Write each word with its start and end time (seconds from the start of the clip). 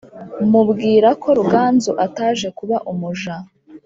mubwira 0.49 1.09
ko 1.21 1.29
ruganzu 1.37 1.91
ataje 2.05 2.47
kuba 2.57 2.77
umuja 2.91 3.35